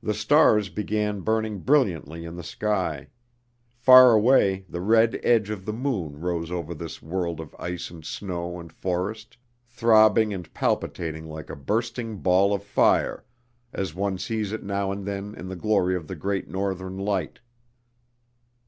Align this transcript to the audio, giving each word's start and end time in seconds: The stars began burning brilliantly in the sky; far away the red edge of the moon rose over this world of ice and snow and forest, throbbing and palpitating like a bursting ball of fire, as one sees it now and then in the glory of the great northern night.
The 0.00 0.14
stars 0.14 0.68
began 0.68 1.22
burning 1.22 1.58
brilliantly 1.58 2.24
in 2.24 2.36
the 2.36 2.44
sky; 2.44 3.08
far 3.72 4.12
away 4.12 4.64
the 4.68 4.80
red 4.80 5.18
edge 5.24 5.50
of 5.50 5.64
the 5.64 5.72
moon 5.72 6.20
rose 6.20 6.52
over 6.52 6.72
this 6.72 7.02
world 7.02 7.40
of 7.40 7.52
ice 7.58 7.90
and 7.90 8.04
snow 8.04 8.60
and 8.60 8.72
forest, 8.72 9.36
throbbing 9.66 10.32
and 10.32 10.54
palpitating 10.54 11.26
like 11.26 11.50
a 11.50 11.56
bursting 11.56 12.18
ball 12.18 12.54
of 12.54 12.62
fire, 12.62 13.24
as 13.72 13.92
one 13.92 14.18
sees 14.18 14.52
it 14.52 14.62
now 14.62 14.92
and 14.92 15.04
then 15.04 15.34
in 15.34 15.48
the 15.48 15.56
glory 15.56 15.96
of 15.96 16.06
the 16.06 16.14
great 16.14 16.46
northern 16.48 17.04
night. 17.04 17.40